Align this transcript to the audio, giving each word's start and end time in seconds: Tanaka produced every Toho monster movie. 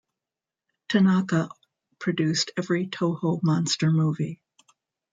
Tanaka 0.89 1.51
produced 1.99 2.49
every 2.57 2.87
Toho 2.87 3.39
monster 3.43 3.91
movie. 3.91 4.41